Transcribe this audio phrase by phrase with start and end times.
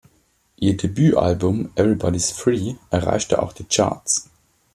[0.55, 4.31] Ihr Debütalbum "Everybody’s Free" erreichte auch die Charts.